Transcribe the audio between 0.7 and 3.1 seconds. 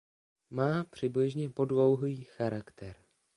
přibližně podlouhlý charakter.